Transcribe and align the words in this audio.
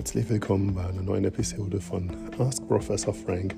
Herzlich 0.00 0.30
willkommen 0.30 0.74
bei 0.74 0.86
einer 0.86 1.02
neuen 1.02 1.26
Episode 1.26 1.78
von 1.78 2.10
Ask 2.38 2.66
Professor 2.66 3.12
Frank, 3.12 3.54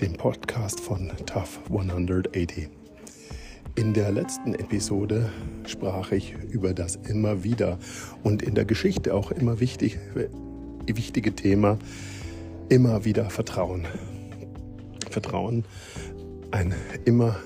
dem 0.00 0.12
Podcast 0.12 0.78
von 0.78 1.10
Tough 1.26 1.58
180. 1.70 2.68
In 3.74 3.92
der 3.92 4.12
letzten 4.12 4.54
Episode 4.54 5.32
sprach 5.66 6.12
ich 6.12 6.36
über 6.52 6.72
das 6.72 6.94
immer 6.94 7.42
wieder 7.42 7.80
und 8.22 8.42
in 8.42 8.54
der 8.54 8.64
Geschichte 8.64 9.12
auch 9.12 9.32
immer 9.32 9.58
wichtig, 9.58 9.98
wichtige 10.86 11.34
Thema 11.34 11.80
immer 12.68 13.04
wieder 13.04 13.28
Vertrauen. 13.28 13.88
Vertrauen, 15.10 15.64
ein 16.52 16.76
immer 17.04 17.40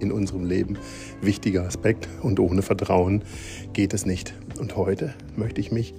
in 0.00 0.12
unserem 0.12 0.44
Leben 0.44 0.76
wichtiger 1.22 1.64
Aspekt 1.64 2.08
und 2.20 2.40
ohne 2.40 2.60
Vertrauen 2.60 3.24
geht 3.72 3.94
es 3.94 4.04
nicht. 4.04 4.34
Und 4.58 4.76
heute 4.76 5.14
möchte 5.34 5.62
ich 5.62 5.72
mich 5.72 5.94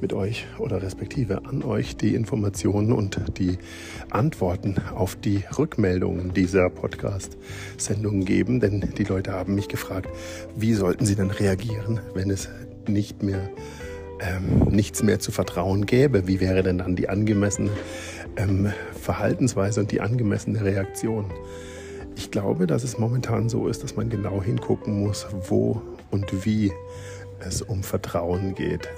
mit 0.00 0.12
euch 0.12 0.46
oder 0.58 0.82
respektive 0.82 1.46
an 1.46 1.62
euch 1.62 1.96
die 1.96 2.14
Informationen 2.14 2.92
und 2.92 3.38
die 3.38 3.58
Antworten 4.10 4.76
auf 4.94 5.16
die 5.16 5.44
Rückmeldungen 5.56 6.32
dieser 6.34 6.70
Podcast-Sendungen 6.70 8.24
geben. 8.24 8.60
Denn 8.60 8.92
die 8.96 9.04
Leute 9.04 9.32
haben 9.32 9.54
mich 9.54 9.68
gefragt, 9.68 10.08
wie 10.54 10.74
sollten 10.74 11.06
sie 11.06 11.16
denn 11.16 11.30
reagieren, 11.30 12.00
wenn 12.14 12.30
es 12.30 12.48
nicht 12.86 13.22
mehr 13.22 13.50
ähm, 14.20 14.68
nichts 14.70 15.02
mehr 15.02 15.18
zu 15.18 15.30
vertrauen 15.30 15.86
gäbe. 15.86 16.26
Wie 16.26 16.40
wäre 16.40 16.62
denn 16.62 16.78
dann 16.78 16.96
die 16.96 17.08
angemessene 17.08 17.70
ähm, 18.36 18.72
Verhaltensweise 18.98 19.80
und 19.80 19.92
die 19.92 20.00
angemessene 20.00 20.64
Reaktion? 20.64 21.26
Ich 22.16 22.30
glaube, 22.30 22.66
dass 22.66 22.82
es 22.82 22.98
momentan 22.98 23.48
so 23.50 23.68
ist, 23.68 23.82
dass 23.82 23.96
man 23.96 24.08
genau 24.08 24.42
hingucken 24.42 25.00
muss, 25.00 25.26
wo 25.48 25.82
und 26.10 26.46
wie 26.46 26.72
es 27.40 27.60
um 27.60 27.82
Vertrauen 27.82 28.54
geht. 28.54 28.88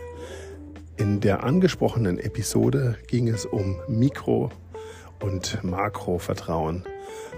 In 0.99 1.21
der 1.21 1.45
angesprochenen 1.45 2.19
Episode 2.19 2.97
ging 3.07 3.29
es 3.29 3.47
um 3.47 3.77
Mikro- 3.87 4.51
und 5.21 5.63
Makrovertrauen, 5.63 6.83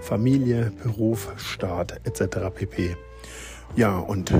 Familie, 0.01 0.71
Beruf, 0.81 1.31
Staat 1.37 2.01
etc. 2.03 2.49
pp. 2.55 2.95
Ja, 3.75 3.99
und 3.99 4.33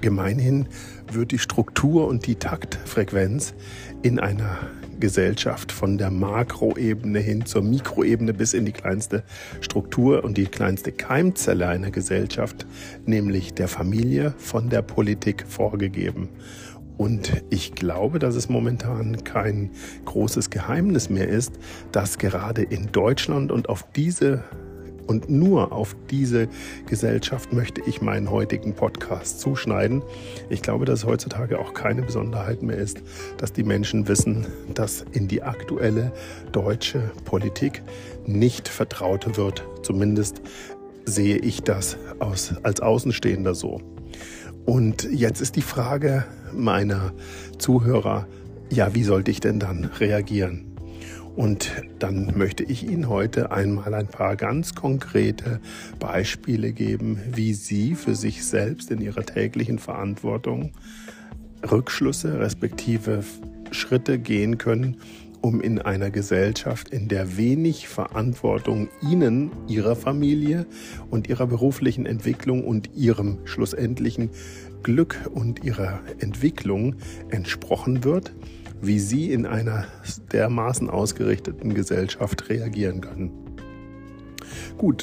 gemeinhin 0.00 0.66
wird 1.12 1.30
die 1.30 1.38
Struktur 1.38 2.08
und 2.08 2.26
die 2.26 2.34
Taktfrequenz 2.34 3.54
in 4.02 4.18
einer 4.18 4.58
Gesellschaft 4.98 5.70
von 5.70 5.96
der 5.96 6.10
Makroebene 6.10 7.20
hin 7.20 7.46
zur 7.46 7.62
Mikroebene 7.62 8.34
bis 8.34 8.52
in 8.52 8.64
die 8.64 8.72
kleinste 8.72 9.22
Struktur 9.60 10.24
und 10.24 10.36
die 10.36 10.46
kleinste 10.46 10.90
Keimzelle 10.90 11.68
einer 11.68 11.92
Gesellschaft, 11.92 12.66
nämlich 13.06 13.54
der 13.54 13.68
Familie, 13.68 14.34
von 14.38 14.70
der 14.70 14.82
Politik 14.82 15.44
vorgegeben. 15.46 16.28
Und 16.98 17.44
ich 17.48 17.74
glaube, 17.74 18.18
dass 18.18 18.34
es 18.34 18.48
momentan 18.48 19.24
kein 19.24 19.70
großes 20.04 20.50
Geheimnis 20.50 21.08
mehr 21.08 21.28
ist, 21.28 21.54
dass 21.92 22.18
gerade 22.18 22.62
in 22.62 22.92
Deutschland 22.92 23.52
und 23.52 23.68
auf 23.68 23.86
diese 23.94 24.44
und 25.06 25.30
nur 25.30 25.72
auf 25.72 25.96
diese 26.10 26.48
Gesellschaft 26.86 27.52
möchte 27.54 27.80
ich 27.86 28.02
meinen 28.02 28.30
heutigen 28.30 28.74
Podcast 28.74 29.40
zuschneiden. 29.40 30.02
Ich 30.50 30.60
glaube, 30.60 30.84
dass 30.84 30.98
es 30.98 31.06
heutzutage 31.06 31.58
auch 31.58 31.72
keine 31.72 32.02
Besonderheit 32.02 32.62
mehr 32.62 32.76
ist, 32.76 33.00
dass 33.38 33.54
die 33.54 33.62
Menschen 33.62 34.06
wissen, 34.06 34.46
dass 34.74 35.06
in 35.12 35.26
die 35.26 35.42
aktuelle 35.42 36.12
deutsche 36.52 37.10
Politik 37.24 37.82
nicht 38.26 38.68
vertraut 38.68 39.38
wird. 39.38 39.64
Zumindest 39.82 40.42
sehe 41.06 41.38
ich 41.38 41.62
das 41.62 41.96
aus, 42.18 42.54
als 42.62 42.80
Außenstehender 42.80 43.54
so. 43.54 43.80
Und 44.66 45.04
jetzt 45.10 45.40
ist 45.40 45.56
die 45.56 45.62
Frage 45.62 46.26
meiner 46.54 47.12
Zuhörer, 47.58 48.26
ja, 48.70 48.94
wie 48.94 49.04
sollte 49.04 49.30
ich 49.30 49.40
denn 49.40 49.58
dann 49.58 49.84
reagieren? 49.84 50.64
Und 51.36 51.70
dann 52.00 52.36
möchte 52.36 52.64
ich 52.64 52.82
Ihnen 52.82 53.08
heute 53.08 53.52
einmal 53.52 53.94
ein 53.94 54.08
paar 54.08 54.34
ganz 54.34 54.74
konkrete 54.74 55.60
Beispiele 56.00 56.72
geben, 56.72 57.20
wie 57.32 57.54
Sie 57.54 57.94
für 57.94 58.16
sich 58.16 58.44
selbst 58.44 58.90
in 58.90 59.00
Ihrer 59.00 59.24
täglichen 59.24 59.78
Verantwortung 59.78 60.72
Rückschlüsse 61.70 62.40
respektive 62.40 63.22
Schritte 63.70 64.18
gehen 64.18 64.58
können, 64.58 64.96
um 65.40 65.60
in 65.60 65.78
einer 65.78 66.10
Gesellschaft, 66.10 66.88
in 66.88 67.08
der 67.08 67.36
wenig 67.36 67.86
Verantwortung 67.86 68.88
Ihnen, 69.00 69.52
Ihrer 69.68 69.94
Familie 69.94 70.66
und 71.10 71.28
Ihrer 71.28 71.46
beruflichen 71.46 72.06
Entwicklung 72.06 72.64
und 72.64 72.96
Ihrem 72.96 73.38
schlussendlichen 73.44 74.30
Glück 74.88 75.28
und 75.34 75.64
Ihrer 75.64 76.00
Entwicklung 76.18 76.94
entsprochen 77.28 78.04
wird, 78.04 78.32
wie 78.80 78.98
Sie 78.98 79.30
in 79.30 79.44
einer 79.44 79.84
dermaßen 80.32 80.88
ausgerichteten 80.88 81.74
Gesellschaft 81.74 82.48
reagieren 82.48 83.02
können. 83.02 83.30
Gut, 84.78 85.02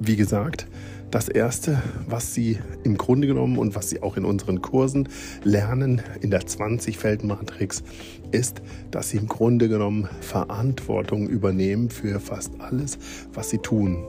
wie 0.00 0.16
gesagt, 0.16 0.66
das 1.12 1.28
Erste, 1.28 1.80
was 2.08 2.34
Sie 2.34 2.58
im 2.82 2.98
Grunde 2.98 3.28
genommen 3.28 3.58
und 3.58 3.76
was 3.76 3.90
Sie 3.90 4.02
auch 4.02 4.16
in 4.16 4.24
unseren 4.24 4.60
Kursen 4.60 5.08
lernen 5.44 6.02
in 6.20 6.32
der 6.32 6.40
20-Feld-Matrix, 6.40 7.84
ist, 8.32 8.60
dass 8.90 9.10
Sie 9.10 9.18
im 9.18 9.28
Grunde 9.28 9.68
genommen 9.68 10.08
Verantwortung 10.20 11.28
übernehmen 11.28 11.90
für 11.90 12.18
fast 12.18 12.60
alles, 12.60 12.98
was 13.32 13.50
Sie 13.50 13.58
tun. 13.58 14.04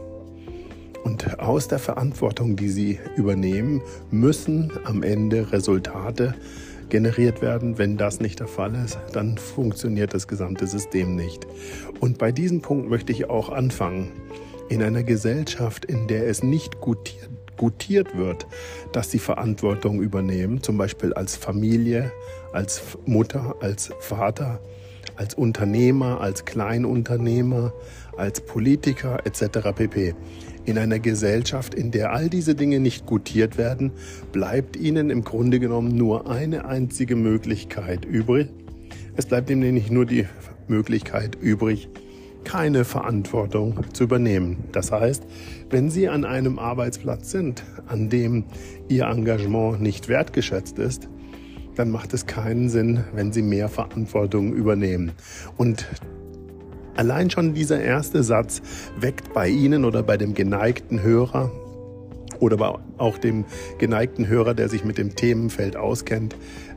Und 1.04 1.40
aus 1.40 1.68
der 1.68 1.80
Verantwortung, 1.80 2.56
die 2.56 2.70
Sie 2.70 3.00
übernehmen, 3.16 3.82
müssen 4.10 4.72
am 4.86 5.04
Ende 5.04 5.52
Resultate 5.52 6.34
generiert 6.90 7.42
werden. 7.42 7.78
Wenn 7.78 7.98
das 7.98 8.20
nicht 8.20 8.40
der 8.40 8.48
Fall 8.48 8.76
ist, 8.76 8.98
dann 9.12 9.38
funktioniert 9.38 10.14
das 10.14 10.28
gesamte 10.28 10.68
System 10.68 11.16
nicht. 11.16 11.46
Und 12.00 12.18
bei 12.18 12.32
diesem 12.32 12.62
Punkt 12.62 12.90
möchte 12.90 13.12
ich 13.12 13.30
auch 13.30 13.50
anfangen. 13.50 14.12
In 14.70 14.82
einer 14.82 15.04
Gesellschaft, 15.04 15.86
in 15.86 16.08
der 16.08 16.28
es 16.28 16.44
nicht 16.44 16.80
gutiert, 16.80 17.30
gutiert 17.58 18.18
wird, 18.18 18.48
dass 18.92 19.12
sie 19.12 19.20
Verantwortung 19.20 20.02
übernehmen, 20.02 20.64
zum 20.64 20.78
Beispiel 20.78 21.14
als 21.14 21.36
Familie, 21.36 22.12
als 22.52 22.82
Mutter, 23.06 23.56
als 23.62 23.92
Vater, 24.00 24.60
als 25.16 25.34
Unternehmer, 25.34 26.22
als 26.22 26.46
Kleinunternehmer, 26.46 27.74
als 28.18 28.42
Politiker 28.42 29.26
etc. 29.26 29.70
pp. 29.76 30.16
In 30.66 30.78
einer 30.78 31.00
Gesellschaft, 31.00 31.74
in 31.76 31.92
der 31.92 32.14
all 32.14 32.30
diese 32.30 32.56
Dinge 32.56 32.80
nicht 32.80 33.06
gutiert 33.06 33.58
werden, 33.58 33.92
bleibt 34.32 34.78
ihnen 34.78 35.10
im 35.10 35.24
Grunde 35.24 35.60
genommen 35.60 35.96
nur 35.96 36.30
eine 36.30 36.66
einzige 36.66 37.16
Möglichkeit 37.16 38.06
übrig. 38.06 38.50
Es 39.16 39.26
bleibt 39.26 39.50
ihnen 39.50 39.62
nämlich 39.62 39.92
nur 39.92 40.06
die 40.06 40.26
Möglichkeit 40.68 41.36
übrig, 41.42 41.90
keine 42.44 42.86
Verantwortung 42.86 43.82
zu 43.94 44.06
übernehmen. 44.06 44.64
Das 44.72 44.92
heißt, 44.92 45.24
wenn 45.70 45.90
Sie 45.90 46.08
an 46.08 46.26
einem 46.26 46.60
Arbeitsplatz 46.60 47.32
sind, 47.32 47.64
an 47.88 48.10
dem 48.10 48.46
Ihr 48.88 49.06
Engagement 49.06 49.82
nicht 49.82 50.08
wertgeschätzt 50.08 50.80
ist, 50.80 51.10
dann 51.76 51.92
macht 51.92 52.14
es 52.14 52.26
keinen 52.26 52.70
Sinn, 52.70 53.04
wenn 53.14 53.32
Sie 53.32 53.42
mehr 53.42 53.70
Verantwortung 53.70 54.54
übernehmen. 54.54 55.12
Und 55.58 55.88
Allein 56.96 57.32
schon 57.32 57.56
dieser 57.56 57.82
erste 57.82 58.22
Satz 58.22 58.62
weckt 59.00 59.34
bei 59.34 59.48
Ihnen 59.50 59.84
oder 59.84 60.04
bei 60.04 60.16
dem 60.16 60.36
geneigten 60.36 61.02
Hörer 61.02 61.52
oder 62.40 62.80
auch 62.98 63.18
dem 63.18 63.46
geneigten 63.80 64.28
Hörer, 64.28 64.54
der 64.54 64.70
sich 64.70 64.84
mit 64.84 64.98
dem 64.98 65.16
Themenfeld 65.16 65.76
auskennt, 65.76 66.36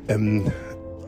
ähm, 0.09 0.45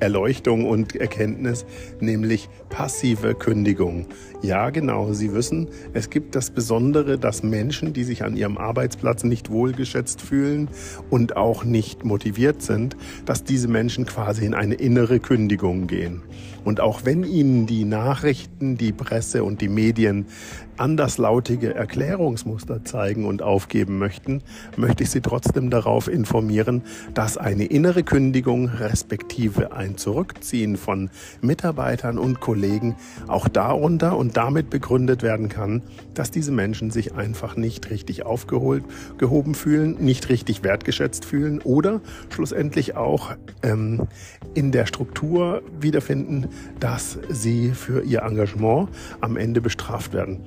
Erleuchtung 0.00 0.66
und 0.66 0.96
Erkenntnis, 0.96 1.64
nämlich 2.00 2.48
passive 2.68 3.34
Kündigung. 3.34 4.06
Ja, 4.42 4.70
genau, 4.70 5.12
Sie 5.12 5.34
wissen, 5.34 5.68
es 5.92 6.10
gibt 6.10 6.34
das 6.34 6.50
Besondere, 6.50 7.18
dass 7.18 7.42
Menschen, 7.42 7.92
die 7.92 8.04
sich 8.04 8.24
an 8.24 8.36
ihrem 8.36 8.58
Arbeitsplatz 8.58 9.24
nicht 9.24 9.50
wohlgeschätzt 9.50 10.22
fühlen 10.22 10.68
und 11.10 11.36
auch 11.36 11.64
nicht 11.64 12.04
motiviert 12.04 12.62
sind, 12.62 12.96
dass 13.26 13.44
diese 13.44 13.68
Menschen 13.68 14.06
quasi 14.06 14.44
in 14.44 14.54
eine 14.54 14.74
innere 14.74 15.20
Kündigung 15.20 15.86
gehen. 15.86 16.22
Und 16.68 16.80
auch 16.80 17.06
wenn 17.06 17.24
ihnen 17.24 17.64
die 17.64 17.86
Nachrichten, 17.86 18.76
die 18.76 18.92
Presse 18.92 19.42
und 19.42 19.62
die 19.62 19.70
Medien 19.70 20.26
anderslautige 20.76 21.74
Erklärungsmuster 21.74 22.84
zeigen 22.84 23.24
und 23.24 23.42
aufgeben 23.42 23.98
möchten, 23.98 24.42
möchte 24.76 25.02
ich 25.02 25.10
Sie 25.10 25.20
trotzdem 25.20 25.70
darauf 25.70 26.08
informieren, 26.08 26.82
dass 27.14 27.36
eine 27.36 27.64
innere 27.64 28.02
Kündigung 28.02 28.68
respektive 28.68 29.72
ein 29.72 29.96
Zurückziehen 29.96 30.76
von 30.76 31.10
Mitarbeitern 31.40 32.18
und 32.18 32.40
Kollegen 32.40 32.96
auch 33.26 33.48
darunter 33.48 34.16
und 34.16 34.36
damit 34.36 34.70
begründet 34.70 35.22
werden 35.22 35.48
kann, 35.48 35.82
dass 36.14 36.30
diese 36.30 36.52
Menschen 36.52 36.90
sich 36.90 37.14
einfach 37.14 37.56
nicht 37.56 37.90
richtig 37.90 38.24
aufgeholt, 38.24 38.84
gehoben 39.16 39.54
fühlen, 39.54 39.96
nicht 40.00 40.28
richtig 40.28 40.62
wertgeschätzt 40.62 41.24
fühlen 41.24 41.60
oder 41.62 42.00
schlussendlich 42.28 42.94
auch 42.96 43.32
ähm, 43.62 44.06
in 44.54 44.70
der 44.70 44.86
Struktur 44.86 45.62
wiederfinden, 45.80 46.48
dass 46.80 47.18
sie 47.28 47.70
für 47.70 48.02
ihr 48.02 48.22
Engagement 48.22 48.88
am 49.20 49.36
Ende 49.36 49.60
bestraft 49.60 50.12
werden. 50.12 50.40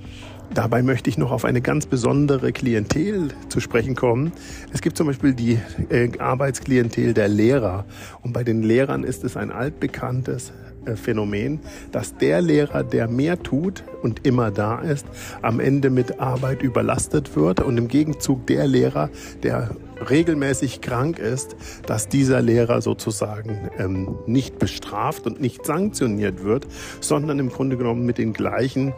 Dabei 0.54 0.84
möchte 0.84 1.10
ich 1.10 1.18
noch 1.18 1.32
auf 1.32 1.46
eine 1.46 1.62
ganz 1.62 1.86
besondere 1.86 2.52
Klientel 2.52 3.30
zu 3.48 3.62
sprechen 3.62 3.96
kommen. 3.96 4.34
Es 4.74 4.82
gibt 4.82 4.98
zum 4.98 5.08
Beispiel 5.08 5.34
die 5.34 5.58
äh, 5.90 6.10
Arbeitsklientel 6.20 7.14
der 7.14 7.30
Lehrer. 7.30 7.86
Und 8.22 8.34
bei 8.34 8.44
den 8.44 8.62
Lehrern 8.62 9.06
ist 9.06 9.24
es 9.24 9.38
ein 9.38 9.50
altbekanntes 9.50 10.52
äh, 10.86 10.98
Phänomen, 10.98 11.62
dass 11.94 12.18
der 12.18 12.42
Lehrer, 12.42 12.84
der 12.84 13.08
mehr 13.08 13.42
tut 13.42 13.86
und 14.04 14.26
immer 14.26 14.52
da 14.52 14.80
ist, 14.80 15.06
am 15.42 15.62
Ende 15.62 15.90
mit 15.90 16.20
Arbeit 16.20 16.64
überlastet 16.64 17.34
wird 17.38 17.62
und 17.62 17.78
im 17.78 17.88
Gegenzug 17.88 18.46
der 18.48 18.68
Lehrer, 18.68 19.10
der 19.44 19.70
regelmäßig 20.10 20.82
krank 20.82 21.20
ist, 21.20 21.56
dass 21.86 22.10
dieser 22.10 22.42
Lehrer 22.42 22.82
sozusagen 22.82 23.70
ähm, 23.78 24.16
nicht 24.26 24.60
bestraft 24.60 25.26
und 25.26 25.40
nicht 25.40 25.66
sanktioniert 25.66 26.44
wird, 26.44 26.68
sondern 27.00 27.40
im 27.40 27.50
Grunde 27.50 27.78
genommen 27.78 28.06
mit 28.06 28.18
den 28.18 28.34
gleichen, 28.34 28.94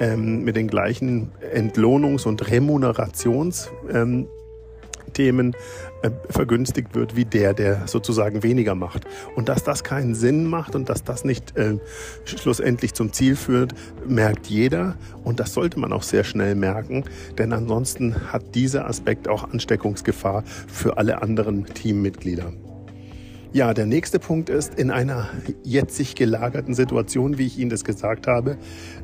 ähm, 0.00 0.44
mit 0.44 0.56
den 0.56 0.68
gleichen 0.68 1.32
Entlohnungs- 1.54 2.26
und 2.26 2.50
Remunerations 2.50 3.70
ähm, 3.90 4.28
Themen 5.18 5.56
äh, 6.02 6.10
vergünstigt 6.30 6.94
wird 6.94 7.16
wie 7.16 7.24
der, 7.24 7.52
der 7.52 7.88
sozusagen 7.88 8.44
weniger 8.44 8.76
macht. 8.76 9.04
Und 9.34 9.48
dass 9.48 9.64
das 9.64 9.82
keinen 9.82 10.14
Sinn 10.14 10.44
macht 10.44 10.76
und 10.76 10.88
dass 10.88 11.02
das 11.02 11.24
nicht 11.24 11.56
äh, 11.56 11.78
schlussendlich 12.24 12.94
zum 12.94 13.12
Ziel 13.12 13.34
führt, 13.34 13.74
merkt 14.06 14.46
jeder. 14.46 14.94
Und 15.24 15.40
das 15.40 15.54
sollte 15.54 15.80
man 15.80 15.92
auch 15.92 16.04
sehr 16.04 16.22
schnell 16.22 16.54
merken, 16.54 17.02
denn 17.36 17.52
ansonsten 17.52 18.32
hat 18.32 18.54
dieser 18.54 18.86
Aspekt 18.86 19.26
auch 19.26 19.50
Ansteckungsgefahr 19.50 20.44
für 20.68 20.98
alle 20.98 21.20
anderen 21.20 21.66
Teammitglieder. 21.66 22.52
Ja, 23.54 23.72
der 23.72 23.86
nächste 23.86 24.18
Punkt 24.18 24.50
ist, 24.50 24.74
in 24.74 24.90
einer 24.90 25.30
jetzig 25.64 26.14
gelagerten 26.14 26.74
Situation, 26.74 27.38
wie 27.38 27.46
ich 27.46 27.58
Ihnen 27.58 27.70
das 27.70 27.82
gesagt 27.82 28.26
habe, 28.26 28.58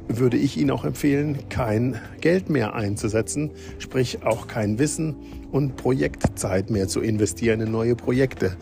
würde 0.07 0.37
ich 0.37 0.59
Ihnen 0.59 0.71
auch 0.71 0.85
empfehlen, 0.85 1.49
kein 1.49 1.99
Geld 2.21 2.51
mehr 2.51 2.75
einzusetzen, 2.75 3.53
sprich 3.79 4.23
auch 4.23 4.47
kein 4.47 4.79
Wissen 4.79 5.17
und 5.51 5.77
Projektzeit 5.77 6.69
mehr 6.69 6.89
zu 6.89 7.01
investieren 7.01 7.63
in 7.63 7.73
neue 7.73 7.97
Projekte. 7.97 8.55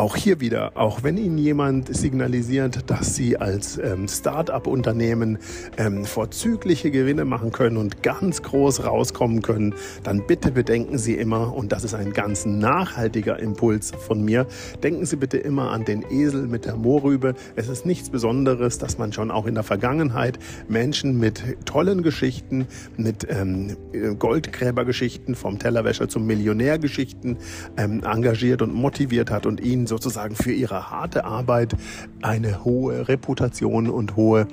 Auch 0.00 0.16
hier 0.16 0.40
wieder, 0.40 0.78
auch 0.78 1.02
wenn 1.02 1.18
Ihnen 1.18 1.36
jemand 1.36 1.94
signalisiert, 1.94 2.90
dass 2.90 3.16
Sie 3.16 3.36
als 3.36 3.76
ähm, 3.76 4.08
Start-up-Unternehmen 4.08 5.36
ähm, 5.76 6.06
vorzügliche 6.06 6.90
Gewinne 6.90 7.26
machen 7.26 7.52
können 7.52 7.76
und 7.76 8.02
ganz 8.02 8.40
groß 8.40 8.86
rauskommen 8.86 9.42
können, 9.42 9.74
dann 10.02 10.26
bitte 10.26 10.52
bedenken 10.52 10.96
Sie 10.96 11.16
immer, 11.16 11.54
und 11.54 11.72
das 11.72 11.84
ist 11.84 11.92
ein 11.92 12.14
ganz 12.14 12.46
nachhaltiger 12.46 13.38
Impuls 13.40 13.90
von 13.90 14.24
mir, 14.24 14.46
denken 14.82 15.04
Sie 15.04 15.16
bitte 15.16 15.36
immer 15.36 15.70
an 15.70 15.84
den 15.84 16.02
Esel 16.10 16.46
mit 16.46 16.64
der 16.64 16.76
Mohrrübe. 16.76 17.34
Es 17.54 17.68
ist 17.68 17.84
nichts 17.84 18.08
Besonderes, 18.08 18.78
dass 18.78 18.96
man 18.96 19.12
schon 19.12 19.30
auch 19.30 19.44
in 19.44 19.54
der 19.54 19.64
Vergangenheit 19.64 20.38
Menschen 20.66 21.18
mit 21.18 21.42
tollen 21.66 22.02
Geschichten, 22.02 22.66
mit 22.96 23.26
ähm, 23.28 23.76
Goldgräbergeschichten 24.18 25.34
vom 25.34 25.58
Tellerwäscher 25.58 26.08
zum 26.08 26.24
Millionärgeschichten 26.24 27.36
ähm, 27.76 28.02
engagiert 28.02 28.62
und 28.62 28.72
motiviert 28.72 29.30
hat 29.30 29.44
und 29.44 29.60
ihnen 29.60 29.89
sozusagen 29.90 30.34
für 30.34 30.52
ihre 30.52 30.90
harte 30.90 31.26
Arbeit 31.26 31.76
eine 32.22 32.64
hohe 32.64 33.08
Reputation 33.08 33.90
und 33.90 34.16
hohe, 34.16 34.48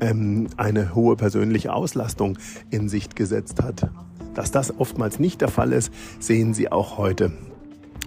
ähm, 0.00 0.46
eine 0.56 0.94
hohe 0.94 1.16
persönliche 1.16 1.74
Auslastung 1.74 2.38
in 2.70 2.88
Sicht 2.88 3.14
gesetzt 3.16 3.62
hat. 3.62 3.90
Dass 4.34 4.50
das 4.50 4.78
oftmals 4.78 5.18
nicht 5.18 5.42
der 5.42 5.48
Fall 5.48 5.72
ist, 5.72 5.92
sehen 6.18 6.54
Sie 6.54 6.72
auch 6.72 6.96
heute. 6.96 7.32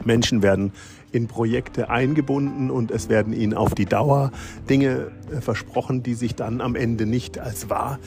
Menschen 0.05 0.41
werden 0.41 0.71
in 1.11 1.27
Projekte 1.27 1.89
eingebunden 1.89 2.71
und 2.71 2.91
es 2.91 3.09
werden 3.09 3.33
ihnen 3.33 3.53
auf 3.53 3.75
die 3.75 3.85
Dauer 3.85 4.31
Dinge 4.69 5.11
äh, 5.31 5.41
versprochen, 5.41 6.01
die 6.03 6.13
sich 6.13 6.35
dann 6.35 6.61
am 6.61 6.75
Ende 6.75 7.05
nicht 7.05 7.39
als 7.39 7.69
wahr 7.69 7.99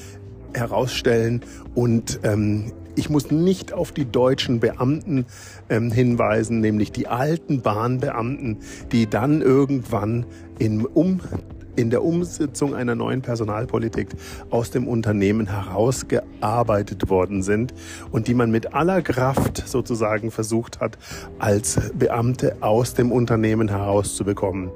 herausstellen 0.54 1.42
und 1.74 2.20
ähm, 2.22 2.72
ich 2.94 3.10
muss 3.10 3.30
nicht 3.30 3.72
auf 3.72 3.92
die 3.92 4.10
deutschen 4.10 4.60
Beamten 4.60 5.26
ähm, 5.68 5.90
hinweisen, 5.90 6.60
nämlich 6.60 6.92
die 6.92 7.08
alten 7.08 7.62
Bahnbeamten, 7.62 8.58
die 8.92 9.08
dann 9.08 9.40
irgendwann 9.40 10.26
in, 10.58 10.84
um, 10.84 11.20
in 11.76 11.90
der 11.90 12.04
Umsetzung 12.04 12.74
einer 12.74 12.94
neuen 12.94 13.22
Personalpolitik 13.22 14.08
aus 14.50 14.70
dem 14.70 14.86
Unternehmen 14.86 15.46
herausgearbeitet 15.46 17.08
worden 17.08 17.42
sind 17.42 17.72
und 18.10 18.28
die 18.28 18.34
man 18.34 18.50
mit 18.50 18.74
aller 18.74 19.00
Kraft 19.00 19.66
sozusagen 19.66 20.30
versucht 20.30 20.80
hat, 20.80 20.98
als 21.38 21.80
Beamte 21.94 22.56
aus 22.60 22.94
dem 22.94 23.10
Unternehmen 23.10 23.68
herauszubekommen. 23.68 24.70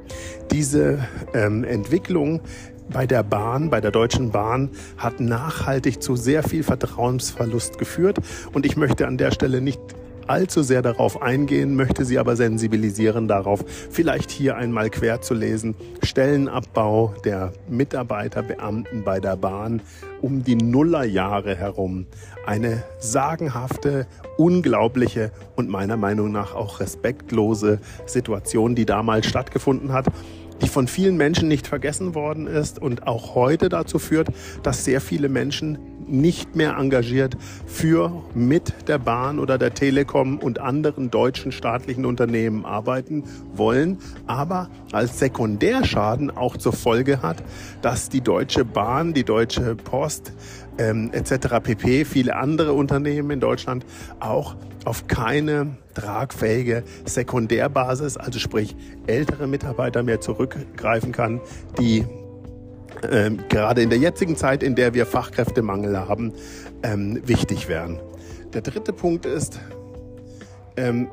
Diese 0.51 1.07
ähm, 1.35 1.65
Entwicklung 1.65 2.41
bei 2.89 3.07
der 3.07 3.23
Bahn, 3.23 3.71
bei 3.71 3.81
der 3.81 3.91
Deutschen 3.91 4.31
Bahn, 4.31 4.71
hat 4.97 5.21
nachhaltig 5.21 6.03
zu 6.03 6.17
sehr 6.17 6.43
viel 6.43 6.63
Vertrauensverlust 6.63 7.79
geführt. 7.79 8.19
Und 8.53 8.67
ich 8.67 8.77
möchte 8.77 9.07
an 9.07 9.19
der 9.19 9.31
Stelle 9.31 9.61
nicht 9.61 9.81
allzu 10.27 10.63
sehr 10.63 10.83
darauf 10.83 11.23
eingehen, 11.23 11.77
möchte 11.77 12.05
Sie 12.05 12.19
aber 12.19 12.37
sensibilisieren 12.37 13.29
darauf, 13.29 13.65
vielleicht 13.91 14.31
hier 14.31 14.57
einmal 14.57 14.91
quer 14.91 15.21
zu 15.21 15.35
lesen. 15.35 15.75
Stellenabbau 16.03 17.15
der 17.25 17.53
Mitarbeiter, 17.69 18.43
Beamten 18.43 19.05
bei 19.05 19.21
der 19.21 19.37
Bahn 19.37 19.83
um 20.23 20.43
die 20.43 20.57
Nullerjahre 20.57 21.55
herum. 21.55 22.07
Eine 22.45 22.83
sagenhafte, 22.99 24.07
unglaubliche 24.37 25.31
und 25.55 25.69
meiner 25.69 25.97
Meinung 25.97 26.33
nach 26.33 26.55
auch 26.55 26.81
respektlose 26.81 27.81
Situation, 28.07 28.75
die 28.75 28.87
damals 28.87 29.27
stattgefunden 29.27 29.93
hat 29.93 30.07
die 30.63 30.69
von 30.69 30.89
vielen 30.89 31.17
Menschen 31.17 31.49
nicht 31.49 31.67
vergessen 31.67 32.15
worden 32.15 32.47
ist 32.47 32.81
und 32.81 33.07
auch 33.07 33.35
heute 33.35 33.69
dazu 33.69 33.99
führt, 33.99 34.29
dass 34.63 34.85
sehr 34.85 35.01
viele 35.01 35.29
Menschen 35.29 35.79
nicht 36.09 36.57
mehr 36.57 36.77
engagiert 36.77 37.37
für 37.67 38.23
mit 38.35 38.89
der 38.89 38.99
Bahn 38.99 39.39
oder 39.39 39.59
der 39.59 39.75
Telekom 39.75 40.39
und 40.39 40.61
anderen 40.61 41.11
deutschen 41.11 41.53
staatlichen 41.53 42.05
Unternehmen 42.05 42.65
arbeiten 42.65 43.25
wollen, 43.55 43.99
aber 44.27 44.69
als 44.93 45.19
Sekundärschaden 45.19 46.31
auch 46.31 46.57
zur 46.57 46.73
Folge 46.73 47.23
hat, 47.23 47.43
dass 47.83 48.09
die 48.09 48.21
Deutsche 48.21 48.65
Bahn, 48.65 49.15
die 49.15 49.25
Deutsche 49.25 49.75
Post 49.75 50.33
ähm, 50.79 51.11
etc. 51.13 51.61
pp, 51.63 52.05
viele 52.05 52.37
andere 52.37 52.73
Unternehmen 52.73 53.31
in 53.31 53.41
Deutschland 53.41 53.85
auch 54.21 54.57
auf 54.85 55.09
keine 55.09 55.77
tragfähige 55.95 56.85
Sekundärbasis, 57.05 58.17
also 58.17 58.39
sprich 58.39 58.77
ältere 59.07 59.47
Mitarbeiter 59.47 60.03
mehr 60.03 60.21
zurückgreifen 60.21 61.13
kann, 61.13 61.41
die 61.79 62.05
ähm, 63.11 63.39
gerade 63.49 63.83
in 63.83 63.91
der 63.91 63.99
jetzigen 63.99 64.37
Zeit, 64.37 64.63
in 64.63 64.75
der 64.75 64.95
wir 64.95 65.07
Fachkräftemangel 65.07 65.99
haben, 65.99 66.33
ähm, 66.83 67.21
wichtig 67.27 67.69
wären. 67.69 68.01
Der 68.53 68.63
dritte 68.63 68.93
Punkt 68.93 69.27
ist, 69.27 69.59
ähm, 70.77 71.09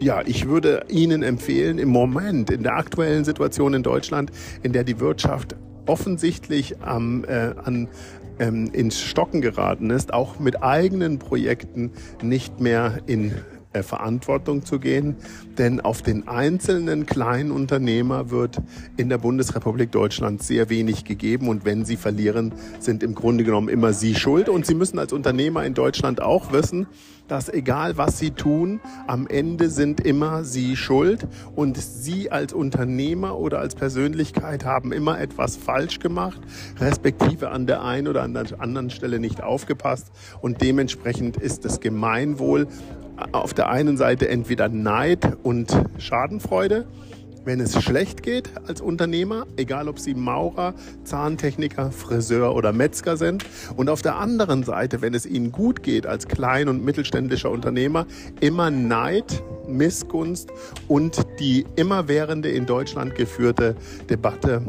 ja, 0.00 0.22
ich 0.26 0.48
würde 0.48 0.84
Ihnen 0.88 1.22
empfehlen, 1.22 1.78
im 1.78 1.88
Moment, 1.88 2.50
in 2.50 2.62
der 2.62 2.76
aktuellen 2.76 3.24
Situation 3.24 3.74
in 3.74 3.82
Deutschland, 3.82 4.32
in 4.62 4.72
der 4.72 4.84
die 4.84 4.98
Wirtschaft 4.98 5.54
offensichtlich 5.86 6.76
ähm, 6.86 7.24
äh, 7.28 7.54
an 7.62 7.88
ähm, 8.38 8.70
ins 8.72 9.00
Stocken 9.00 9.40
geraten 9.40 9.90
ist, 9.90 10.12
auch 10.12 10.38
mit 10.38 10.62
eigenen 10.62 11.18
Projekten 11.18 11.92
nicht 12.22 12.60
mehr 12.60 12.98
in 13.06 13.34
äh, 13.72 13.82
Verantwortung 13.82 14.64
zu 14.64 14.78
gehen. 14.78 15.16
Denn 15.58 15.80
auf 15.80 16.02
den 16.02 16.28
einzelnen 16.28 17.06
kleinen 17.06 17.50
Unternehmer 17.50 18.30
wird 18.30 18.60
in 18.96 19.08
der 19.08 19.18
Bundesrepublik 19.18 19.90
Deutschland 19.92 20.42
sehr 20.42 20.68
wenig 20.68 21.04
gegeben. 21.04 21.48
Und 21.48 21.64
wenn 21.64 21.84
sie 21.84 21.96
verlieren, 21.96 22.52
sind 22.80 23.02
im 23.02 23.14
Grunde 23.14 23.44
genommen 23.44 23.68
immer 23.68 23.92
sie 23.92 24.14
schuld. 24.14 24.48
Und 24.48 24.66
sie 24.66 24.74
müssen 24.74 24.98
als 24.98 25.12
Unternehmer 25.12 25.64
in 25.64 25.74
Deutschland 25.74 26.20
auch 26.20 26.52
wissen, 26.52 26.86
dass 27.28 27.48
egal 27.48 27.96
was 27.96 28.18
sie 28.18 28.32
tun, 28.32 28.80
am 29.06 29.26
Ende 29.26 29.70
sind 29.70 30.00
immer 30.00 30.44
sie 30.44 30.76
schuld. 30.76 31.26
Und 31.54 31.78
sie 31.78 32.30
als 32.30 32.52
Unternehmer 32.52 33.38
oder 33.38 33.58
als 33.58 33.74
Persönlichkeit 33.74 34.64
haben 34.64 34.92
immer 34.92 35.18
etwas 35.18 35.56
falsch 35.56 35.98
gemacht, 35.98 36.40
respektive 36.78 37.50
an 37.50 37.66
der 37.66 37.82
einen 37.82 38.08
oder 38.08 38.22
an 38.22 38.34
der 38.34 38.60
anderen 38.60 38.90
Stelle 38.90 39.18
nicht 39.18 39.42
aufgepasst. 39.42 40.10
Und 40.40 40.60
dementsprechend 40.60 41.36
ist 41.36 41.64
das 41.64 41.80
Gemeinwohl 41.80 42.68
auf 43.32 43.54
der 43.54 43.70
einen 43.70 43.96
Seite 43.96 44.28
entweder 44.28 44.68
Neid 44.68 45.36
und 45.42 45.72
Schadenfreude, 45.98 46.86
wenn 47.44 47.60
es 47.60 47.82
schlecht 47.82 48.22
geht 48.22 48.50
als 48.66 48.80
Unternehmer, 48.80 49.46
egal 49.56 49.88
ob 49.88 49.98
Sie 49.98 50.14
Maurer, 50.14 50.74
Zahntechniker, 51.04 51.90
Friseur 51.90 52.54
oder 52.54 52.72
Metzger 52.72 53.16
sind. 53.16 53.44
Und 53.76 53.88
auf 53.88 54.02
der 54.02 54.16
anderen 54.16 54.62
Seite, 54.62 55.02
wenn 55.02 55.14
es 55.14 55.26
Ihnen 55.26 55.50
gut 55.50 55.82
geht 55.82 56.06
als 56.06 56.28
klein- 56.28 56.68
und 56.68 56.84
mittelständischer 56.84 57.50
Unternehmer, 57.50 58.06
immer 58.40 58.70
Neid, 58.70 59.42
Missgunst 59.66 60.50
und 60.88 61.26
die 61.38 61.66
immerwährende 61.76 62.50
in 62.50 62.66
Deutschland 62.66 63.14
geführte 63.14 63.74
Debatte 64.08 64.62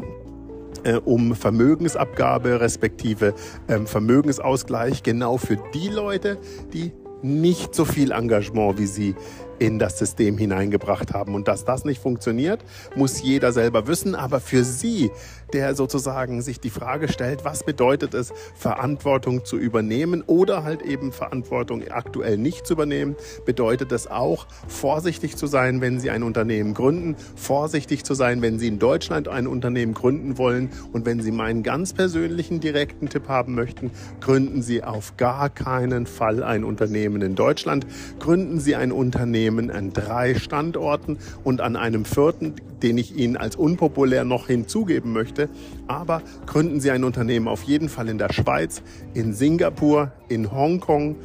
äh, 0.84 0.94
um 0.96 1.34
Vermögensabgabe 1.34 2.60
respektive 2.60 3.34
ähm, 3.68 3.86
Vermögensausgleich 3.86 5.02
genau 5.02 5.36
für 5.36 5.58
die 5.72 5.88
Leute, 5.88 6.38
die 6.72 6.92
nicht 7.24 7.74
so 7.74 7.84
viel 7.86 8.12
Engagement 8.12 8.78
wie 8.78 8.86
Sie 8.86 9.14
in 9.58 9.78
das 9.78 9.98
System 9.98 10.38
hineingebracht 10.38 11.12
haben. 11.12 11.34
Und 11.34 11.48
dass 11.48 11.64
das 11.64 11.84
nicht 11.84 12.00
funktioniert, 12.00 12.64
muss 12.96 13.22
jeder 13.22 13.52
selber 13.52 13.86
wissen. 13.86 14.14
Aber 14.14 14.40
für 14.40 14.64
Sie, 14.64 15.10
der 15.52 15.74
sozusagen 15.74 16.42
sich 16.42 16.60
die 16.60 16.70
Frage 16.70 17.08
stellt, 17.08 17.44
was 17.44 17.64
bedeutet 17.64 18.14
es, 18.14 18.32
Verantwortung 18.54 19.44
zu 19.44 19.56
übernehmen 19.56 20.22
oder 20.26 20.64
halt 20.64 20.82
eben 20.82 21.12
Verantwortung 21.12 21.82
aktuell 21.88 22.38
nicht 22.38 22.66
zu 22.66 22.74
übernehmen, 22.74 23.16
bedeutet 23.44 23.92
es 23.92 24.06
auch, 24.06 24.46
vorsichtig 24.66 25.36
zu 25.36 25.46
sein, 25.46 25.80
wenn 25.80 26.00
Sie 26.00 26.10
ein 26.10 26.22
Unternehmen 26.22 26.74
gründen, 26.74 27.16
vorsichtig 27.36 28.04
zu 28.04 28.14
sein, 28.14 28.42
wenn 28.42 28.58
Sie 28.58 28.68
in 28.68 28.78
Deutschland 28.78 29.28
ein 29.28 29.46
Unternehmen 29.46 29.94
gründen 29.94 30.38
wollen 30.38 30.70
und 30.92 31.06
wenn 31.06 31.22
Sie 31.22 31.30
meinen 31.30 31.62
ganz 31.62 31.92
persönlichen 31.92 32.60
direkten 32.60 33.08
Tipp 33.08 33.28
haben 33.28 33.54
möchten, 33.54 33.90
gründen 34.20 34.62
Sie 34.62 34.82
auf 34.82 35.16
gar 35.16 35.50
keinen 35.50 36.06
Fall 36.06 36.42
ein 36.42 36.64
Unternehmen 36.64 37.22
in 37.22 37.34
Deutschland, 37.34 37.86
gründen 38.18 38.58
Sie 38.60 38.74
ein 38.74 38.92
Unternehmen 38.92 39.43
Unternehmen 39.44 39.70
an 39.70 39.92
drei 39.92 40.34
Standorten 40.34 41.18
und 41.42 41.60
an 41.60 41.76
einem 41.76 42.06
vierten, 42.06 42.54
den 42.82 42.96
ich 42.96 43.14
Ihnen 43.14 43.36
als 43.36 43.56
unpopulär 43.56 44.24
noch 44.24 44.46
hinzugeben 44.46 45.12
möchte. 45.12 45.50
Aber 45.86 46.22
gründen 46.46 46.80
Sie 46.80 46.90
ein 46.90 47.04
Unternehmen 47.04 47.46
auf 47.46 47.62
jeden 47.62 47.90
Fall 47.90 48.08
in 48.08 48.16
der 48.16 48.32
Schweiz, 48.32 48.82
in 49.12 49.34
Singapur, 49.34 50.12
in 50.28 50.50
Hongkong 50.50 51.16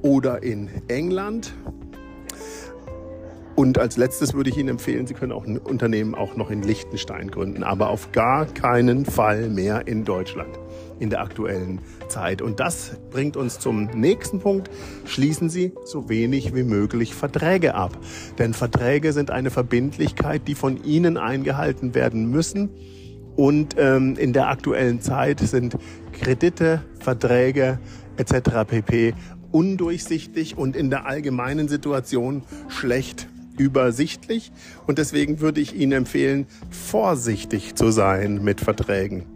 oder 0.00 0.42
in 0.42 0.70
England. 0.88 1.52
Und 3.58 3.76
als 3.76 3.96
letztes 3.96 4.34
würde 4.34 4.50
ich 4.50 4.56
Ihnen 4.56 4.68
empfehlen, 4.68 5.08
Sie 5.08 5.14
können 5.14 5.32
auch 5.32 5.44
ein 5.44 5.58
Unternehmen 5.58 6.14
auch 6.14 6.36
noch 6.36 6.48
in 6.52 6.62
Liechtenstein 6.62 7.28
gründen, 7.28 7.64
aber 7.64 7.90
auf 7.90 8.12
gar 8.12 8.46
keinen 8.46 9.04
Fall 9.04 9.48
mehr 9.48 9.88
in 9.88 10.04
Deutschland 10.04 10.56
in 11.00 11.10
der 11.10 11.22
aktuellen 11.22 11.80
Zeit. 12.06 12.40
Und 12.40 12.60
das 12.60 12.92
bringt 13.10 13.36
uns 13.36 13.58
zum 13.58 13.86
nächsten 13.86 14.38
Punkt. 14.38 14.70
Schließen 15.06 15.50
Sie 15.50 15.72
so 15.84 16.08
wenig 16.08 16.54
wie 16.54 16.62
möglich 16.62 17.16
Verträge 17.16 17.74
ab. 17.74 17.98
Denn 18.38 18.54
Verträge 18.54 19.12
sind 19.12 19.32
eine 19.32 19.50
Verbindlichkeit, 19.50 20.42
die 20.46 20.54
von 20.54 20.84
Ihnen 20.84 21.16
eingehalten 21.16 21.96
werden 21.96 22.30
müssen. 22.30 22.70
Und 23.34 23.74
ähm, 23.76 24.14
in 24.16 24.32
der 24.32 24.50
aktuellen 24.50 25.00
Zeit 25.00 25.40
sind 25.40 25.76
Kredite, 26.12 26.84
Verträge 27.00 27.80
etc. 28.18 28.68
pp 28.68 29.14
undurchsichtig 29.50 30.56
und 30.56 30.76
in 30.76 30.90
der 30.90 31.06
allgemeinen 31.06 31.66
Situation 31.68 32.44
schlecht 32.68 33.26
übersichtlich. 33.58 34.52
Und 34.86 34.98
deswegen 34.98 35.40
würde 35.40 35.60
ich 35.60 35.74
Ihnen 35.74 35.92
empfehlen, 35.92 36.46
vorsichtig 36.70 37.74
zu 37.74 37.90
sein 37.90 38.42
mit 38.42 38.60
Verträgen. 38.60 39.26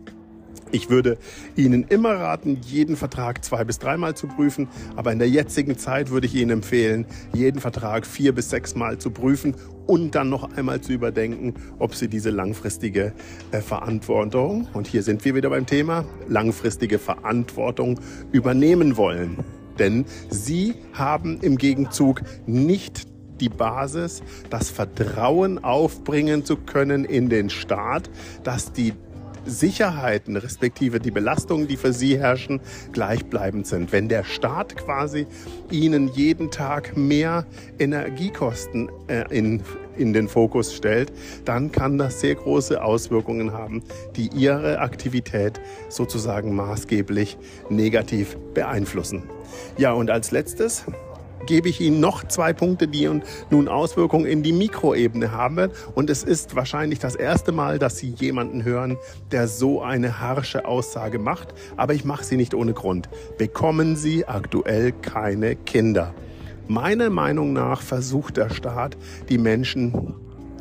Ich 0.72 0.88
würde 0.88 1.18
Ihnen 1.54 1.84
immer 1.84 2.14
raten, 2.14 2.58
jeden 2.64 2.96
Vertrag 2.96 3.44
zwei 3.44 3.62
bis 3.62 3.78
dreimal 3.78 4.16
zu 4.16 4.26
prüfen, 4.26 4.68
aber 4.96 5.12
in 5.12 5.18
der 5.18 5.28
jetzigen 5.28 5.76
Zeit 5.76 6.10
würde 6.10 6.26
ich 6.26 6.34
Ihnen 6.34 6.50
empfehlen, 6.50 7.04
jeden 7.34 7.60
Vertrag 7.60 8.06
vier 8.06 8.34
bis 8.34 8.48
sechsmal 8.48 8.96
zu 8.96 9.10
prüfen 9.10 9.54
und 9.86 10.14
dann 10.14 10.30
noch 10.30 10.56
einmal 10.56 10.80
zu 10.80 10.92
überdenken, 10.92 11.54
ob 11.78 11.94
Sie 11.94 12.08
diese 12.08 12.30
langfristige 12.30 13.12
äh, 13.50 13.60
Verantwortung, 13.60 14.66
und 14.72 14.86
hier 14.86 15.02
sind 15.02 15.22
wir 15.26 15.34
wieder 15.34 15.50
beim 15.50 15.66
Thema, 15.66 16.06
langfristige 16.26 16.98
Verantwortung 16.98 18.00
übernehmen 18.32 18.96
wollen. 18.96 19.36
Denn 19.78 20.06
Sie 20.30 20.74
haben 20.94 21.38
im 21.42 21.58
Gegenzug 21.58 22.22
nicht 22.46 23.11
die 23.42 23.48
Basis, 23.48 24.22
das 24.50 24.70
Vertrauen 24.70 25.62
aufbringen 25.62 26.44
zu 26.44 26.56
können 26.56 27.04
in 27.04 27.28
den 27.28 27.50
Staat, 27.50 28.08
dass 28.44 28.72
die 28.72 28.94
Sicherheiten 29.44 30.36
respektive 30.36 31.00
die 31.00 31.10
Belastungen, 31.10 31.66
die 31.66 31.76
für 31.76 31.92
sie 31.92 32.16
herrschen, 32.16 32.60
gleichbleibend 32.92 33.66
sind. 33.66 33.90
Wenn 33.90 34.08
der 34.08 34.22
Staat 34.22 34.76
quasi 34.76 35.26
ihnen 35.70 36.08
jeden 36.08 36.52
Tag 36.52 36.96
mehr 36.96 37.44
Energiekosten 37.78 38.88
äh, 39.08 39.24
in, 39.36 39.62
in 39.96 40.12
den 40.12 40.28
Fokus 40.28 40.72
stellt, 40.72 41.12
dann 41.44 41.72
kann 41.72 41.98
das 41.98 42.20
sehr 42.20 42.36
große 42.36 42.82
Auswirkungen 42.82 43.52
haben, 43.52 43.82
die 44.14 44.28
ihre 44.28 44.78
Aktivität 44.78 45.60
sozusagen 45.88 46.54
maßgeblich 46.54 47.36
negativ 47.68 48.36
beeinflussen. 48.54 49.24
Ja, 49.76 49.92
und 49.92 50.10
als 50.10 50.30
letztes 50.30 50.84
gebe 51.46 51.68
ich 51.68 51.80
Ihnen 51.80 52.00
noch 52.00 52.26
zwei 52.28 52.52
Punkte, 52.52 52.88
die 52.88 53.08
nun 53.50 53.68
Auswirkungen 53.68 54.26
in 54.26 54.42
die 54.42 54.52
Mikroebene 54.52 55.32
haben. 55.32 55.70
Und 55.94 56.10
es 56.10 56.22
ist 56.22 56.56
wahrscheinlich 56.56 56.98
das 56.98 57.14
erste 57.14 57.52
Mal, 57.52 57.78
dass 57.78 57.98
Sie 57.98 58.10
jemanden 58.10 58.64
hören, 58.64 58.96
der 59.30 59.48
so 59.48 59.82
eine 59.82 60.20
harsche 60.20 60.64
Aussage 60.64 61.18
macht. 61.18 61.54
Aber 61.76 61.94
ich 61.94 62.04
mache 62.04 62.24
sie 62.24 62.36
nicht 62.36 62.54
ohne 62.54 62.72
Grund. 62.72 63.08
Bekommen 63.38 63.96
Sie 63.96 64.26
aktuell 64.26 64.92
keine 64.92 65.56
Kinder. 65.56 66.14
Meiner 66.68 67.10
Meinung 67.10 67.52
nach 67.52 67.82
versucht 67.82 68.36
der 68.36 68.50
Staat, 68.50 68.96
die 69.28 69.38
Menschen 69.38 70.14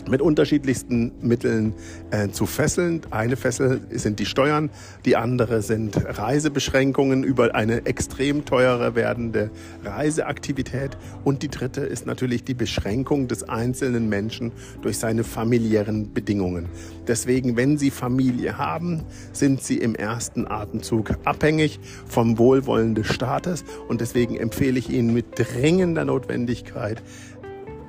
mit 0.09 0.21
unterschiedlichsten 0.21 1.11
Mitteln 1.21 1.73
äh, 2.11 2.29
zu 2.29 2.45
fesseln. 2.45 3.01
Eine 3.11 3.35
Fessel 3.35 3.81
sind 3.91 4.19
die 4.19 4.25
Steuern, 4.25 4.69
die 5.05 5.15
andere 5.15 5.61
sind 5.61 5.97
Reisebeschränkungen 5.97 7.23
über 7.23 7.55
eine 7.55 7.85
extrem 7.85 8.45
teure 8.45 8.95
werdende 8.95 9.49
Reiseaktivität 9.83 10.97
und 11.23 11.43
die 11.43 11.49
dritte 11.49 11.81
ist 11.81 12.05
natürlich 12.05 12.43
die 12.43 12.53
Beschränkung 12.53 13.27
des 13.27 13.47
einzelnen 13.47 14.09
Menschen 14.09 14.51
durch 14.81 14.97
seine 14.97 15.23
familiären 15.23 16.13
Bedingungen. 16.13 16.67
Deswegen, 17.07 17.57
wenn 17.57 17.77
Sie 17.77 17.91
Familie 17.91 18.57
haben, 18.57 19.03
sind 19.33 19.61
Sie 19.63 19.77
im 19.77 19.95
ersten 19.95 20.47
Atemzug 20.47 21.11
abhängig 21.23 21.79
vom 22.07 22.37
Wohlwollen 22.37 22.95
des 22.95 23.07
Staates 23.07 23.63
und 23.87 24.01
deswegen 24.01 24.37
empfehle 24.37 24.79
ich 24.79 24.89
Ihnen 24.89 25.13
mit 25.13 25.25
dringender 25.37 26.05
Notwendigkeit, 26.05 27.01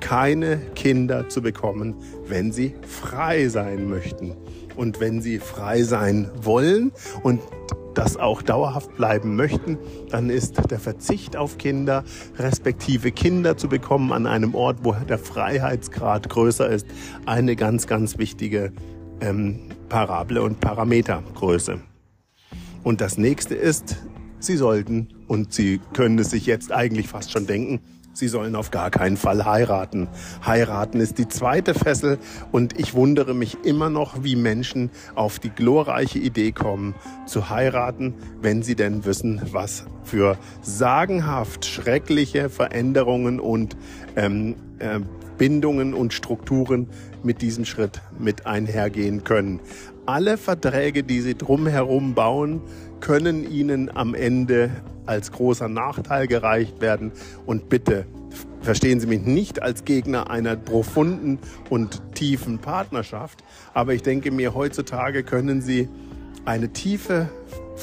keine 0.03 0.57
Kinder 0.75 1.29
zu 1.29 1.41
bekommen, 1.41 1.95
wenn 2.27 2.51
sie 2.51 2.75
frei 2.85 3.47
sein 3.47 3.89
möchten. 3.89 4.35
Und 4.75 4.99
wenn 4.99 5.21
sie 5.21 5.39
frei 5.39 5.83
sein 5.83 6.29
wollen 6.35 6.91
und 7.23 7.39
das 7.93 8.17
auch 8.17 8.41
dauerhaft 8.41 8.97
bleiben 8.97 9.37
möchten, 9.37 9.77
dann 10.09 10.29
ist 10.29 10.69
der 10.69 10.79
Verzicht 10.79 11.37
auf 11.37 11.57
Kinder, 11.57 12.03
respektive 12.37 13.13
Kinder 13.13 13.55
zu 13.55 13.69
bekommen 13.69 14.11
an 14.11 14.27
einem 14.27 14.55
Ort, 14.55 14.79
wo 14.83 14.91
der 14.91 15.19
Freiheitsgrad 15.19 16.27
größer 16.27 16.69
ist, 16.69 16.85
eine 17.25 17.55
ganz, 17.55 17.87
ganz 17.87 18.17
wichtige 18.17 18.73
ähm, 19.21 19.69
Parable 19.87 20.41
und 20.41 20.59
Parametergröße. 20.59 21.79
Und 22.83 22.99
das 22.99 23.17
nächste 23.17 23.55
ist, 23.55 23.95
Sie 24.39 24.57
sollten, 24.57 25.07
und 25.29 25.53
Sie 25.53 25.79
können 25.93 26.19
es 26.19 26.31
sich 26.31 26.45
jetzt 26.45 26.73
eigentlich 26.73 27.07
fast 27.07 27.31
schon 27.31 27.47
denken, 27.47 27.79
Sie 28.13 28.27
sollen 28.27 28.55
auf 28.55 28.69
gar 28.69 28.91
keinen 28.91 29.17
Fall 29.17 29.43
heiraten. 29.43 30.07
Heiraten 30.45 30.99
ist 30.99 31.17
die 31.17 31.27
zweite 31.27 31.73
Fessel 31.73 32.19
und 32.51 32.79
ich 32.79 32.93
wundere 32.93 33.33
mich 33.33 33.57
immer 33.63 33.89
noch, 33.89 34.23
wie 34.23 34.35
Menschen 34.35 34.91
auf 35.15 35.39
die 35.39 35.49
glorreiche 35.49 36.19
Idee 36.19 36.51
kommen, 36.51 36.93
zu 37.25 37.49
heiraten, 37.49 38.13
wenn 38.39 38.61
sie 38.61 38.75
denn 38.75 39.03
wissen, 39.05 39.41
was 39.51 39.85
für 40.03 40.37
sagenhaft 40.61 41.65
schreckliche 41.65 42.49
Veränderungen 42.49 43.39
und 43.39 43.75
ähm, 44.15 44.55
äh, 44.77 44.99
Bindungen 45.39 45.95
und 45.95 46.13
Strukturen 46.13 46.87
mit 47.23 47.41
diesem 47.41 47.65
Schritt 47.65 48.01
mit 48.19 48.45
einhergehen 48.45 49.23
können. 49.23 49.59
Alle 50.05 50.37
Verträge, 50.37 51.03
die 51.03 51.21
sie 51.21 51.35
drumherum 51.35 52.13
bauen, 52.13 52.61
können 52.99 53.49
ihnen 53.49 53.89
am 53.95 54.13
Ende 54.13 54.69
als 55.05 55.31
großer 55.31 55.69
Nachteil 55.69 56.27
gereicht 56.27 56.81
werden. 56.81 57.11
Und 57.45 57.69
bitte 57.69 58.05
verstehen 58.61 58.99
Sie 58.99 59.07
mich 59.07 59.21
nicht 59.21 59.61
als 59.61 59.85
Gegner 59.85 60.29
einer 60.29 60.55
profunden 60.55 61.39
und 61.69 62.01
tiefen 62.15 62.59
Partnerschaft, 62.59 63.43
aber 63.73 63.93
ich 63.93 64.03
denke 64.03 64.31
mir, 64.31 64.53
heutzutage 64.53 65.23
können 65.23 65.61
Sie 65.61 65.89
eine 66.45 66.69
tiefe 66.69 67.29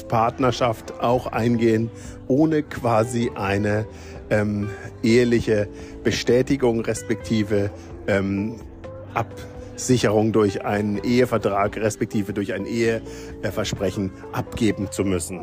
Partnerschaft 0.07 0.99
auch 1.01 1.27
eingehen, 1.27 1.89
ohne 2.27 2.63
quasi 2.63 3.31
eine 3.35 3.85
ähm, 4.29 4.69
eheliche 5.03 5.67
Bestätigung 6.03 6.81
respektive 6.81 7.69
ähm, 8.07 8.55
Absicherung 9.13 10.31
durch 10.31 10.63
einen 10.63 11.03
Ehevertrag 11.03 11.77
respektive 11.77 12.33
durch 12.33 12.53
ein 12.53 12.65
Eheversprechen 12.65 14.11
abgeben 14.31 14.89
zu 14.91 15.03
müssen. 15.03 15.41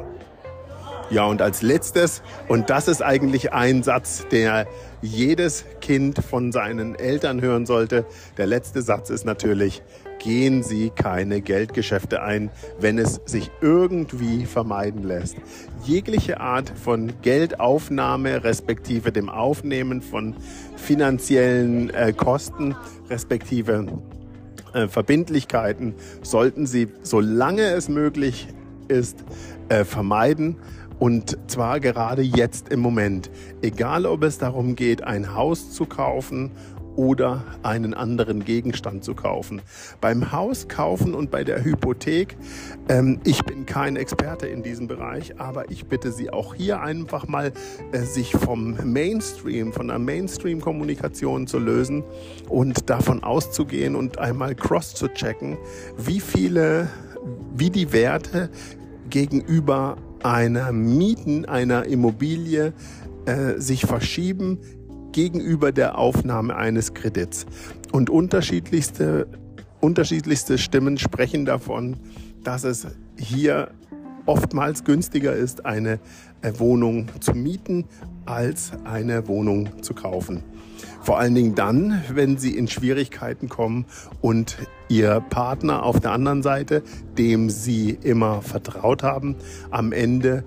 Ja, 1.10 1.24
und 1.24 1.40
als 1.40 1.62
letztes, 1.62 2.22
und 2.48 2.68
das 2.68 2.86
ist 2.86 3.02
eigentlich 3.02 3.52
ein 3.54 3.82
Satz, 3.82 4.26
der 4.30 4.66
jedes 5.00 5.64
Kind 5.80 6.22
von 6.22 6.52
seinen 6.52 6.94
Eltern 6.96 7.40
hören 7.40 7.64
sollte. 7.64 8.04
Der 8.36 8.46
letzte 8.46 8.82
Satz 8.82 9.08
ist 9.08 9.24
natürlich, 9.24 9.82
gehen 10.18 10.62
Sie 10.62 10.90
keine 10.90 11.40
Geldgeschäfte 11.40 12.22
ein, 12.22 12.50
wenn 12.78 12.98
es 12.98 13.20
sich 13.24 13.50
irgendwie 13.62 14.44
vermeiden 14.44 15.02
lässt. 15.02 15.36
Jegliche 15.84 16.40
Art 16.40 16.70
von 16.76 17.12
Geldaufnahme 17.22 18.44
respektive 18.44 19.10
dem 19.10 19.30
Aufnehmen 19.30 20.02
von 20.02 20.36
finanziellen 20.76 21.88
äh, 21.90 22.12
Kosten 22.12 22.76
respektive 23.08 23.86
äh, 24.74 24.88
Verbindlichkeiten 24.88 25.94
sollten 26.20 26.66
Sie, 26.66 26.88
solange 27.02 27.62
es 27.62 27.88
möglich 27.88 28.48
ist, 28.88 29.24
äh, 29.68 29.84
vermeiden 29.84 30.56
Und 30.98 31.38
zwar 31.46 31.80
gerade 31.80 32.22
jetzt 32.22 32.70
im 32.70 32.80
Moment. 32.80 33.30
Egal 33.62 34.06
ob 34.06 34.22
es 34.24 34.38
darum 34.38 34.74
geht, 34.74 35.02
ein 35.02 35.34
Haus 35.34 35.70
zu 35.70 35.86
kaufen 35.86 36.50
oder 36.98 37.44
einen 37.62 37.94
anderen 37.94 38.44
Gegenstand 38.44 39.04
zu 39.04 39.14
kaufen. 39.14 39.62
Beim 40.00 40.32
Haus 40.32 40.66
kaufen 40.66 41.14
und 41.14 41.30
bei 41.30 41.44
der 41.44 41.64
Hypothek, 41.64 42.36
ähm, 42.88 43.20
ich 43.22 43.44
bin 43.44 43.66
kein 43.66 43.94
Experte 43.94 44.48
in 44.48 44.64
diesem 44.64 44.88
Bereich, 44.88 45.40
aber 45.40 45.70
ich 45.70 45.86
bitte 45.86 46.10
Sie 46.10 46.30
auch 46.30 46.56
hier 46.56 46.80
einfach 46.82 47.28
mal, 47.28 47.52
äh, 47.92 48.00
sich 48.00 48.32
vom 48.32 48.76
Mainstream, 48.82 49.72
von 49.72 49.86
der 49.86 50.00
Mainstream-Kommunikation 50.00 51.46
zu 51.46 51.60
lösen 51.60 52.02
und 52.48 52.90
davon 52.90 53.22
auszugehen 53.22 53.94
und 53.94 54.18
einmal 54.18 54.56
cross 54.56 54.96
zu 54.96 55.06
checken, 55.06 55.56
wie 55.96 56.18
viele, 56.18 56.88
wie 57.54 57.70
die 57.70 57.92
Werte 57.92 58.50
gegenüber 59.08 59.96
einer 60.22 60.72
Mieten 60.72 61.44
einer 61.44 61.84
Immobilie 61.84 62.72
äh, 63.26 63.58
sich 63.58 63.84
verschieben 63.86 64.58
gegenüber 65.12 65.72
der 65.72 65.98
Aufnahme 65.98 66.56
eines 66.56 66.94
Kredits. 66.94 67.46
Und 67.92 68.10
unterschiedlichste, 68.10 69.26
unterschiedlichste 69.80 70.58
Stimmen 70.58 70.98
sprechen 70.98 71.44
davon, 71.44 71.96
dass 72.44 72.64
es 72.64 72.86
hier 73.16 73.70
oftmals 74.26 74.84
günstiger 74.84 75.34
ist, 75.34 75.64
eine 75.64 75.98
äh, 76.42 76.52
Wohnung 76.58 77.08
zu 77.20 77.32
mieten, 77.32 77.84
als 78.26 78.72
eine 78.84 79.26
Wohnung 79.26 79.82
zu 79.82 79.94
kaufen. 79.94 80.42
Vor 81.00 81.18
allen 81.18 81.34
Dingen 81.34 81.54
dann, 81.54 82.02
wenn 82.12 82.38
sie 82.38 82.56
in 82.56 82.68
Schwierigkeiten 82.68 83.48
kommen 83.48 83.86
und 84.20 84.56
ihr 84.88 85.20
Partner 85.30 85.84
auf 85.84 86.00
der 86.00 86.12
anderen 86.12 86.42
Seite, 86.42 86.82
dem 87.16 87.50
sie 87.50 87.98
immer 88.02 88.42
vertraut 88.42 89.02
haben, 89.02 89.36
am 89.70 89.92
Ende 89.92 90.44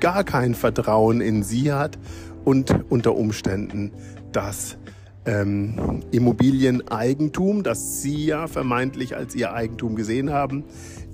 gar 0.00 0.24
kein 0.24 0.54
Vertrauen 0.54 1.20
in 1.20 1.42
sie 1.42 1.72
hat 1.72 1.98
und 2.44 2.84
unter 2.90 3.14
Umständen 3.14 3.92
das 4.32 4.76
ähm, 5.24 6.02
Immobilieneigentum, 6.10 7.62
das 7.62 8.02
Sie 8.02 8.26
ja 8.26 8.48
vermeintlich 8.48 9.14
als 9.14 9.34
Ihr 9.36 9.52
Eigentum 9.52 9.94
gesehen 9.94 10.30
haben, 10.30 10.64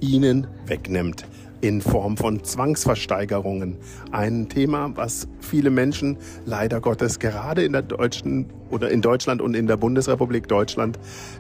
Ihnen 0.00 0.47
wegnimmt 0.66 1.26
in 1.60 1.80
Form 1.80 2.16
von 2.16 2.42
Zwangsversteigerungen. 2.44 3.76
Ein 4.12 4.48
Thema, 4.48 4.92
was 4.94 5.28
viele 5.40 5.70
Menschen 5.70 6.16
leider 6.44 6.80
Gottes 6.80 7.18
gerade 7.18 7.64
in 7.64 7.72
der 7.72 7.82
deutschen 7.82 8.46
oder 8.70 8.90
in 8.90 9.02
Deutschland 9.02 9.42
und 9.42 9.54
in 9.54 9.66
der 9.66 9.76
Bundesrepublik 9.76 10.48
Deutschland 10.48 10.98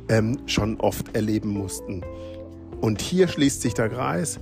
ähm, 0.08 0.38
schon 0.46 0.80
oft 0.80 1.14
erleben 1.14 1.50
mussten. 1.50 2.02
Und 2.80 3.00
hier 3.00 3.28
schließt 3.28 3.60
sich 3.60 3.74
der 3.74 3.88
Kreis 3.88 4.38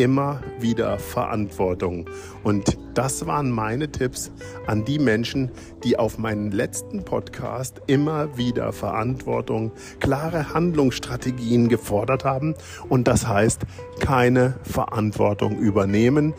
immer 0.00 0.40
wieder 0.58 0.98
Verantwortung. 0.98 2.08
Und 2.42 2.78
das 2.94 3.26
waren 3.26 3.50
meine 3.50 3.92
Tipps 3.92 4.32
an 4.66 4.84
die 4.84 4.98
Menschen, 4.98 5.50
die 5.84 5.98
auf 5.98 6.18
meinen 6.18 6.50
letzten 6.50 7.04
Podcast 7.04 7.82
immer 7.86 8.36
wieder 8.36 8.72
Verantwortung, 8.72 9.72
klare 10.00 10.54
Handlungsstrategien 10.54 11.68
gefordert 11.68 12.24
haben. 12.24 12.54
Und 12.88 13.08
das 13.08 13.28
heißt, 13.28 13.62
keine 14.00 14.54
Verantwortung 14.62 15.58
übernehmen, 15.58 16.32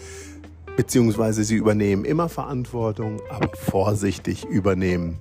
beziehungsweise 0.75 1.43
sie 1.43 1.55
übernehmen 1.55 2.03
immer 2.03 2.29
Verantwortung, 2.29 3.21
aber 3.29 3.49
vorsichtig 3.55 4.43
übernehmen. 4.45 5.19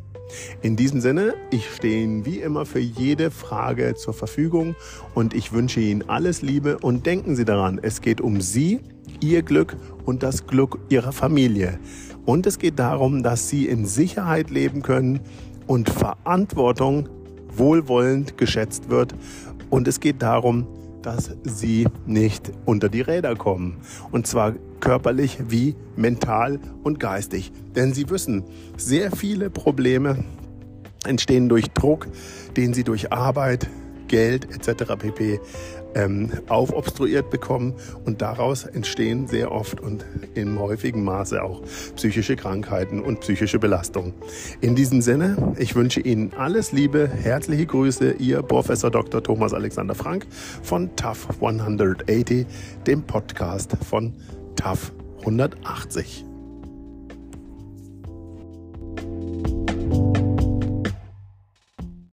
In 0.62 0.76
diesem 0.76 1.00
Sinne, 1.00 1.34
ich 1.50 1.68
stehe 1.68 2.02
Ihnen 2.02 2.26
wie 2.26 2.40
immer 2.40 2.66
für 2.66 2.78
jede 2.78 3.30
Frage 3.30 3.94
zur 3.94 4.14
Verfügung 4.14 4.74
und 5.14 5.34
ich 5.34 5.52
wünsche 5.52 5.80
Ihnen 5.80 6.08
alles 6.08 6.42
Liebe 6.42 6.78
und 6.78 7.06
denken 7.06 7.36
Sie 7.36 7.44
daran, 7.44 7.78
es 7.82 8.00
geht 8.00 8.20
um 8.20 8.40
Sie, 8.40 8.80
Ihr 9.20 9.42
Glück 9.42 9.76
und 10.04 10.22
das 10.22 10.46
Glück 10.46 10.78
Ihrer 10.88 11.12
Familie. 11.12 11.78
Und 12.26 12.46
es 12.46 12.58
geht 12.58 12.78
darum, 12.78 13.22
dass 13.22 13.48
Sie 13.48 13.66
in 13.66 13.86
Sicherheit 13.86 14.50
leben 14.50 14.82
können 14.82 15.20
und 15.66 15.88
Verantwortung 15.88 17.08
wohlwollend 17.56 18.38
geschätzt 18.38 18.90
wird. 18.90 19.14
Und 19.70 19.88
es 19.88 20.00
geht 20.00 20.22
darum, 20.22 20.66
dass 21.02 21.30
sie 21.44 21.86
nicht 22.06 22.52
unter 22.66 22.88
die 22.88 23.00
Räder 23.00 23.36
kommen. 23.36 23.78
Und 24.10 24.26
zwar 24.26 24.54
körperlich 24.80 25.38
wie 25.48 25.76
mental 25.96 26.58
und 26.82 27.00
geistig. 27.00 27.52
Denn 27.76 27.94
sie 27.94 28.08
wissen, 28.10 28.44
sehr 28.76 29.10
viele 29.12 29.50
Probleme 29.50 30.24
entstehen 31.06 31.48
durch 31.48 31.70
Druck, 31.70 32.08
den 32.56 32.74
sie 32.74 32.84
durch 32.84 33.12
Arbeit, 33.12 33.68
Geld 34.08 34.48
etc. 34.50 34.96
pp. 34.98 35.40
Ähm, 35.92 36.30
aufobstruiert 36.48 37.30
bekommen 37.30 37.74
und 38.04 38.22
daraus 38.22 38.64
entstehen 38.64 39.26
sehr 39.26 39.50
oft 39.50 39.80
und 39.80 40.04
in 40.34 40.56
häufigem 40.56 41.02
Maße 41.02 41.42
auch 41.42 41.62
psychische 41.96 42.36
Krankheiten 42.36 43.00
und 43.00 43.20
psychische 43.20 43.58
Belastungen. 43.58 44.14
In 44.60 44.76
diesem 44.76 45.00
Sinne, 45.00 45.54
ich 45.58 45.74
wünsche 45.74 45.98
Ihnen 45.98 46.32
alles 46.34 46.70
Liebe, 46.70 47.08
herzliche 47.08 47.66
Grüße, 47.66 48.12
Ihr 48.12 48.42
Professor 48.42 48.90
Dr. 48.90 49.20
Thomas 49.20 49.52
Alexander 49.52 49.96
Frank 49.96 50.28
von 50.62 50.94
TAF 50.94 51.26
180, 51.40 52.46
dem 52.86 53.02
Podcast 53.02 53.76
von 53.88 54.14
TAF 54.60 54.92
180. 55.24 56.29